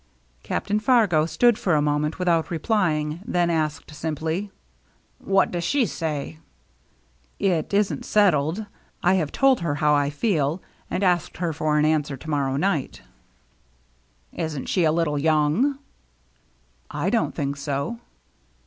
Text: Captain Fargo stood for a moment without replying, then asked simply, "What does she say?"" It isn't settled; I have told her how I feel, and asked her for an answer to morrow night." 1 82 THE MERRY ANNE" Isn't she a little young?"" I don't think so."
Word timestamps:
Captain 0.41 0.79
Fargo 0.79 1.27
stood 1.27 1.59
for 1.59 1.75
a 1.75 1.79
moment 1.79 2.17
without 2.17 2.49
replying, 2.49 3.19
then 3.23 3.51
asked 3.51 3.93
simply, 3.93 4.49
"What 5.21 5.51
does 5.51 5.63
she 5.63 5.85
say?"" 5.85 6.39
It 7.57 7.71
isn't 7.71 8.03
settled; 8.03 8.65
I 9.03 9.13
have 9.13 9.31
told 9.31 9.59
her 9.59 9.75
how 9.75 9.93
I 9.93 10.09
feel, 10.09 10.59
and 10.89 11.03
asked 11.03 11.37
her 11.37 11.53
for 11.53 11.77
an 11.77 11.85
answer 11.85 12.17
to 12.17 12.29
morrow 12.31 12.55
night." 12.57 13.01
1 13.01 13.01
82 13.01 13.01
THE 13.01 13.03
MERRY 13.03 13.13
ANNE" 14.39 14.45
Isn't 14.47 14.65
she 14.69 14.83
a 14.85 14.91
little 14.91 15.19
young?"" 15.19 15.77
I 17.05 17.11
don't 17.11 17.35
think 17.35 17.55
so." 17.55 17.99